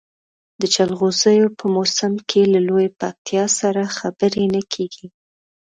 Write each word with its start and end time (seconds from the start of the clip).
د 0.61 0.63
جلغوزیو 0.75 1.55
په 1.59 1.65
موسم 1.75 2.13
کې 2.29 2.41
له 2.53 2.59
لویې 2.67 2.89
پکتیا 2.99 3.45
سره 3.59 3.81
خبرې 3.97 4.45
نه 4.53 4.61
کېږي. 4.73 5.07